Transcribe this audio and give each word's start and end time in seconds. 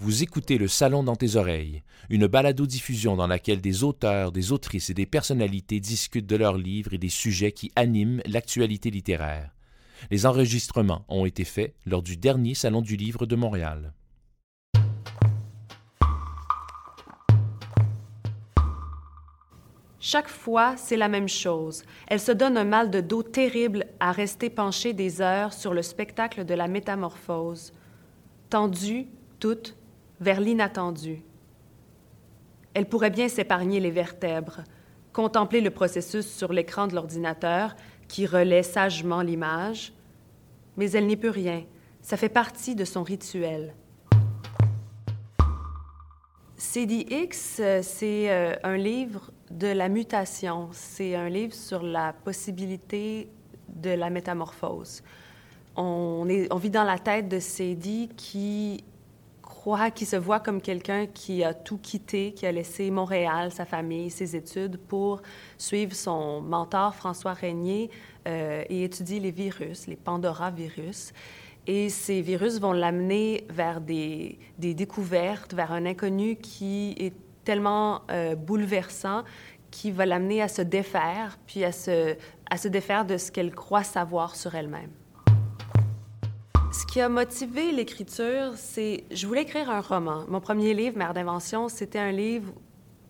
Vous 0.00 0.22
écoutez 0.22 0.58
Le 0.58 0.68
Salon 0.68 1.02
dans 1.02 1.16
tes 1.16 1.34
oreilles, 1.34 1.82
une 2.08 2.28
balado-diffusion 2.28 3.16
dans 3.16 3.26
laquelle 3.26 3.60
des 3.60 3.82
auteurs, 3.82 4.30
des 4.30 4.52
autrices 4.52 4.90
et 4.90 4.94
des 4.94 5.06
personnalités 5.06 5.80
discutent 5.80 6.28
de 6.28 6.36
leurs 6.36 6.56
livres 6.56 6.94
et 6.94 6.98
des 6.98 7.08
sujets 7.08 7.50
qui 7.50 7.72
animent 7.74 8.22
l'actualité 8.24 8.92
littéraire. 8.92 9.50
Les 10.12 10.24
enregistrements 10.24 11.04
ont 11.08 11.26
été 11.26 11.42
faits 11.42 11.74
lors 11.84 12.02
du 12.02 12.16
dernier 12.16 12.54
Salon 12.54 12.80
du 12.80 12.94
Livre 12.94 13.26
de 13.26 13.34
Montréal. 13.34 13.92
Chaque 19.98 20.28
fois, 20.28 20.76
c'est 20.76 20.96
la 20.96 21.08
même 21.08 21.28
chose. 21.28 21.82
Elle 22.06 22.20
se 22.20 22.30
donne 22.30 22.56
un 22.56 22.64
mal 22.64 22.92
de 22.92 23.00
dos 23.00 23.24
terrible 23.24 23.84
à 23.98 24.12
rester 24.12 24.48
penchée 24.48 24.92
des 24.92 25.20
heures 25.20 25.52
sur 25.52 25.74
le 25.74 25.82
spectacle 25.82 26.44
de 26.44 26.54
la 26.54 26.68
métamorphose. 26.68 27.72
Tendue, 28.48 29.08
toute, 29.40 29.76
vers 30.20 30.40
l'inattendu. 30.40 31.22
Elle 32.74 32.88
pourrait 32.88 33.10
bien 33.10 33.28
s'épargner 33.28 33.80
les 33.80 33.90
vertèbres, 33.90 34.62
contempler 35.12 35.60
le 35.60 35.70
processus 35.70 36.26
sur 36.26 36.52
l'écran 36.52 36.86
de 36.86 36.94
l'ordinateur 36.94 37.74
qui 38.08 38.26
relaie 38.26 38.62
sagement 38.62 39.22
l'image, 39.22 39.92
mais 40.76 40.90
elle 40.92 41.06
n'y 41.06 41.16
peut 41.16 41.30
rien, 41.30 41.64
ça 42.02 42.16
fait 42.16 42.28
partie 42.28 42.74
de 42.74 42.84
son 42.84 43.02
rituel. 43.02 43.74
CDX, 46.56 47.60
c'est 47.82 48.30
euh, 48.30 48.54
un 48.64 48.76
livre 48.76 49.30
de 49.50 49.68
la 49.68 49.88
mutation, 49.88 50.68
c'est 50.72 51.14
un 51.14 51.28
livre 51.28 51.54
sur 51.54 51.82
la 51.82 52.12
possibilité 52.12 53.28
de 53.68 53.90
la 53.90 54.10
métamorphose. 54.10 55.02
On, 55.76 56.26
est, 56.28 56.52
vit 56.58 56.70
dans 56.70 56.84
la 56.84 56.98
tête 56.98 57.28
de 57.28 57.38
CD 57.38 58.08
qui 58.16 58.82
qui 59.94 60.06
se 60.06 60.16
voit 60.16 60.40
comme 60.40 60.60
quelqu'un 60.60 61.06
qui 61.06 61.44
a 61.44 61.52
tout 61.52 61.78
quitté, 61.78 62.32
qui 62.32 62.46
a 62.46 62.52
laissé 62.52 62.90
Montréal, 62.90 63.52
sa 63.52 63.64
famille, 63.64 64.10
ses 64.10 64.34
études 64.34 64.78
pour 64.78 65.20
suivre 65.58 65.94
son 65.94 66.40
mentor 66.40 66.94
François 66.94 67.34
Régnier 67.34 67.90
euh, 68.26 68.64
et 68.68 68.84
étudier 68.84 69.20
les 69.20 69.30
virus, 69.30 69.86
les 69.86 69.96
Pandora 69.96 70.50
virus. 70.50 71.12
Et 71.66 71.90
ces 71.90 72.22
virus 72.22 72.58
vont 72.60 72.72
l'amener 72.72 73.44
vers 73.50 73.80
des, 73.80 74.38
découvertes, 74.58 75.52
vers 75.52 75.72
un 75.72 75.84
inconnu 75.84 76.36
qui 76.36 76.94
est 76.98 77.12
tellement 77.44 78.02
euh, 78.10 78.34
bouleversant 78.34 79.22
qui 79.70 79.90
va 79.90 80.06
l'amener 80.06 80.40
à 80.40 80.48
se 80.48 80.62
défaire, 80.62 81.38
puis 81.46 81.62
à 81.62 81.72
se 81.72 82.68
défaire 82.68 83.04
de 83.04 83.18
ce 83.18 83.30
qu'elle 83.30 83.54
croit 83.54 83.84
savoir 83.84 84.34
sur 84.34 84.54
elle-même. 84.54 84.90
Ce 86.70 86.84
qui 86.84 87.00
a 87.00 87.08
motivé 87.08 87.72
l'écriture, 87.72 88.52
c'est 88.56 89.04
je 89.10 89.26
voulais 89.26 89.42
écrire 89.42 89.70
un 89.70 89.80
roman. 89.80 90.24
Mon 90.28 90.40
premier 90.40 90.74
livre, 90.74 90.98
Mère 90.98 91.14
d'invention, 91.14 91.68
c'était 91.70 91.98
un 91.98 92.12
livre 92.12 92.52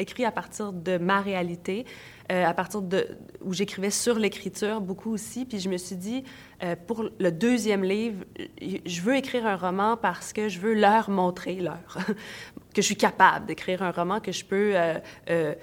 écrit 0.00 0.24
à 0.24 0.32
partir 0.32 0.72
de 0.72 0.98
ma 0.98 1.20
réalité, 1.20 1.86
euh, 2.32 2.44
à 2.44 2.52
partir 2.52 2.82
de 2.82 3.06
où 3.42 3.52
j'écrivais 3.52 3.90
sur 3.90 4.18
l'écriture 4.18 4.80
beaucoup 4.80 5.12
aussi. 5.12 5.44
Puis 5.44 5.60
je 5.60 5.68
me 5.68 5.76
suis 5.76 5.94
dit, 5.94 6.24
euh, 6.64 6.74
pour 6.86 7.04
le 7.16 7.30
deuxième 7.30 7.84
livre, 7.84 8.24
je 8.60 9.00
veux 9.02 9.14
écrire 9.14 9.46
un 9.46 9.56
roman 9.56 9.96
parce 9.96 10.32
que 10.32 10.48
je 10.48 10.58
veux 10.58 10.74
leur 10.74 11.08
montrer 11.08 11.56
leur 11.56 11.78
que 12.74 12.82
je 12.82 12.86
suis 12.86 12.96
capable 12.96 13.46
d'écrire 13.46 13.84
un 13.84 13.92
roman, 13.92 14.18
que 14.18 14.32
je 14.32 14.44
peux 14.44 14.72
euh, 14.74 15.54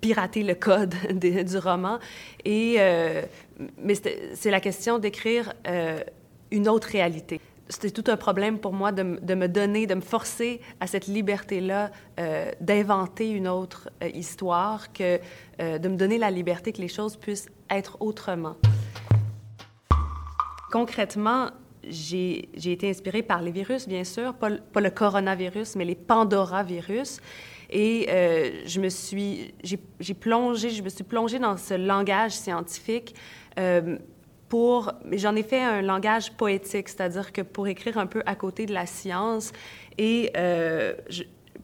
pirater 0.00 0.42
le 0.42 0.56
code 0.56 0.94
du 1.12 1.58
roman. 1.58 2.00
Et 2.44 2.78
mais 3.78 3.94
c'est 4.34 4.50
la 4.50 4.60
question 4.60 4.98
d'écrire 4.98 5.54
une 6.50 6.68
autre 6.68 6.88
réalité. 6.88 7.40
C'était 7.68 7.90
tout 7.90 8.08
un 8.10 8.16
problème 8.16 8.58
pour 8.60 8.72
moi 8.72 8.92
de, 8.92 9.02
me 9.02 9.48
donner, 9.48 9.88
de 9.88 9.94
me 9.94 10.00
forcer 10.00 10.60
à 10.78 10.86
cette 10.86 11.08
liberté-là 11.08 11.90
euh, 12.20 12.50
d'inventer 12.60 13.30
une 13.30 13.48
autre 13.48 13.90
euh, 14.02 14.08
histoire, 14.08 14.92
que, 14.92 15.18
euh, 15.60 15.78
de 15.78 15.88
me 15.88 15.96
donner 15.96 16.16
la 16.18 16.30
liberté 16.30 16.72
que 16.72 16.80
les 16.80 16.88
choses 16.88 17.16
puissent 17.16 17.48
être 17.68 17.96
autrement. 18.00 18.56
Concrètement, 20.70 21.50
j'ai 21.88 22.48
été 22.64 22.88
inspirée 22.88 23.22
par 23.22 23.42
les 23.42 23.50
virus, 23.50 23.88
bien 23.88 24.04
sûr, 24.04 24.34
pas, 24.34 24.50
pas 24.72 24.80
le 24.80 24.90
coronavirus, 24.90 25.74
mais 25.74 25.84
les 25.84 25.94
Pandora-virus. 25.96 27.20
Et 27.70 28.06
je 28.64 28.80
me 28.80 28.88
suis, 28.88 29.54
j'ai 29.64 30.14
plongé, 30.14 30.70
je 30.70 30.82
me 30.82 30.88
suis 30.88 31.02
plongée 31.02 31.40
dans 31.40 31.56
ce 31.56 31.74
langage 31.74 32.32
scientifique 32.32 33.14
j'en 34.52 35.36
ai 35.36 35.42
fait 35.42 35.60
un 35.60 35.82
langage 35.82 36.32
poétique, 36.32 36.88
c'est-à-dire 36.88 37.32
que 37.32 37.42
pour 37.42 37.66
écrire 37.66 37.98
un 37.98 38.06
peu 38.06 38.22
à 38.26 38.34
côté 38.34 38.66
de 38.66 38.74
la 38.74 38.86
science 38.86 39.52
et 39.98 40.30
euh, 40.36 40.94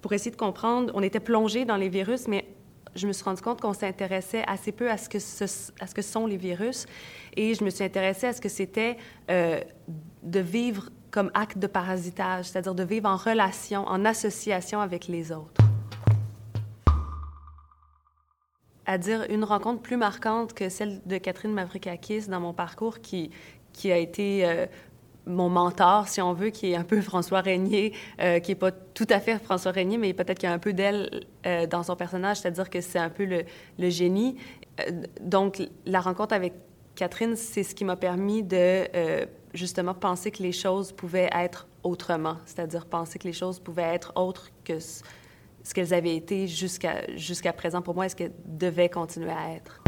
pour 0.00 0.12
essayer 0.12 0.30
de 0.30 0.36
comprendre, 0.36 0.92
on 0.94 1.02
était 1.02 1.20
plongé 1.20 1.64
dans 1.64 1.76
les 1.76 1.88
virus, 1.88 2.28
mais 2.28 2.46
je 2.94 3.06
me 3.06 3.12
suis 3.12 3.24
rendu 3.24 3.40
compte 3.40 3.60
qu'on 3.60 3.72
s'intéressait 3.72 4.44
assez 4.46 4.72
peu 4.72 4.90
à 4.90 4.96
ce, 4.96 5.08
que 5.08 5.18
à 5.18 5.86
ce 5.86 5.94
que 5.94 6.02
sont 6.02 6.26
les 6.26 6.36
virus 6.36 6.86
et 7.36 7.54
je 7.54 7.64
me 7.64 7.70
suis 7.70 7.84
intéressée 7.84 8.26
à 8.26 8.32
ce 8.32 8.40
que 8.40 8.50
c'était 8.50 8.96
euh, 9.30 9.60
de 10.22 10.40
vivre 10.40 10.90
comme 11.10 11.30
acte 11.34 11.58
de 11.58 11.66
parasitage, 11.66 12.46
c'est-à-dire 12.46 12.74
de 12.74 12.84
vivre 12.84 13.08
en 13.08 13.16
relation, 13.16 13.86
en 13.86 14.04
association 14.04 14.80
avec 14.80 15.08
les 15.08 15.30
autres. 15.30 15.61
À 18.92 18.98
dire 18.98 19.24
une 19.30 19.42
rencontre 19.42 19.80
plus 19.80 19.96
marquante 19.96 20.52
que 20.52 20.68
celle 20.68 21.00
de 21.06 21.16
Catherine 21.16 21.52
Mavrikakis 21.52 22.28
dans 22.28 22.40
mon 22.40 22.52
parcours, 22.52 23.00
qui, 23.00 23.30
qui 23.72 23.90
a 23.90 23.96
été 23.96 24.46
euh, 24.46 24.66
mon 25.24 25.48
mentor, 25.48 26.08
si 26.08 26.20
on 26.20 26.34
veut, 26.34 26.50
qui 26.50 26.72
est 26.72 26.76
un 26.76 26.84
peu 26.84 27.00
François 27.10 27.40
Régnier, 27.40 27.94
euh, 28.20 28.38
qui 28.38 28.50
n'est 28.50 28.56
pas 28.56 28.70
tout 28.70 29.06
à 29.08 29.18
fait 29.18 29.42
François 29.42 29.72
Régnier, 29.72 29.96
mais 29.96 30.12
peut-être 30.12 30.38
qu'il 30.38 30.46
y 30.46 30.52
a 30.52 30.54
un 30.54 30.58
peu 30.58 30.74
d'elle 30.74 31.22
euh, 31.46 31.66
dans 31.66 31.82
son 31.82 31.96
personnage, 31.96 32.40
c'est-à-dire 32.40 32.68
que 32.68 32.82
c'est 32.82 32.98
un 32.98 33.08
peu 33.08 33.24
le, 33.24 33.44
le 33.78 33.88
génie. 33.88 34.36
donc, 35.22 35.62
la 35.86 36.02
rencontre 36.02 36.34
avec 36.34 36.52
Catherine, 36.94 37.34
c'est 37.34 37.62
ce 37.62 37.74
qui 37.74 37.86
m'a 37.86 37.96
permis 37.96 38.42
de 38.42 38.86
justement 39.54 39.94
penser 39.94 40.30
que 40.30 40.42
les 40.42 40.52
choses 40.52 40.92
pouvaient 40.92 41.30
être 41.32 41.66
autrement, 41.82 42.36
c'est-à-dire 42.44 42.84
penser 42.84 43.18
que 43.18 43.26
les 43.26 43.32
choses 43.32 43.58
pouvaient 43.58 43.94
être 43.94 44.12
autres 44.16 44.50
que 44.64 44.78
ce 45.62 45.74
qu'elles 45.74 45.94
avaient 45.94 46.16
été 46.16 46.46
jusqu'à 46.48 47.52
présent 47.52 47.82
pour 47.82 47.94
moi 47.94 48.06
est 48.06 48.10
ce 48.10 48.16
qu'elles 48.16 48.34
devaient 48.44 48.88
continuer 48.88 49.30
à 49.30 49.54
être. 49.54 49.82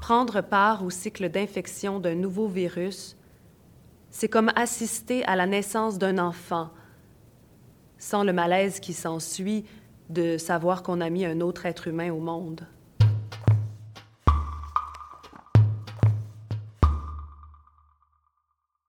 Prendre 0.00 0.40
part 0.40 0.84
au 0.84 0.90
cycle 0.90 1.28
d'infection 1.28 2.00
d'un 2.00 2.14
nouveau 2.14 2.48
virus, 2.48 3.16
c'est 4.10 4.28
comme 4.28 4.50
assister 4.56 5.24
à 5.24 5.36
la 5.36 5.46
naissance 5.46 5.98
d'un 5.98 6.18
enfant, 6.18 6.70
sans 7.98 8.24
le 8.24 8.32
malaise 8.32 8.80
qui 8.80 8.94
s'ensuit 8.94 9.64
de 10.08 10.38
savoir 10.38 10.82
qu'on 10.82 11.02
a 11.02 11.10
mis 11.10 11.26
un 11.26 11.40
autre 11.40 11.66
être 11.66 11.88
humain 11.88 12.10
au 12.10 12.20
monde. 12.20 12.66